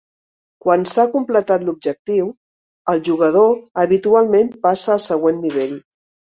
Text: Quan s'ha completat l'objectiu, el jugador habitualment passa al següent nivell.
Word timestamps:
Quan 0.67 0.85
s'ha 0.91 1.03
completat 1.15 1.65
l'objectiu, 1.67 2.29
el 2.95 3.03
jugador 3.11 3.53
habitualment 3.83 4.51
passa 4.65 4.91
al 4.97 5.05
següent 5.11 5.39
nivell. 5.47 5.79